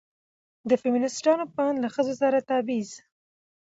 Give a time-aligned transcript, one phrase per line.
[0.69, 2.91] د فيمينستانو په اند له ښځو سره تبعيض